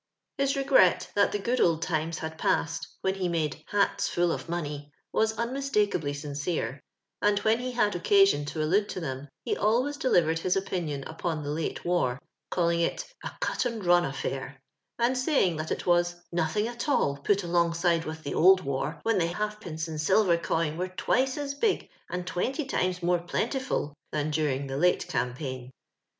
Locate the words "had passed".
2.17-2.87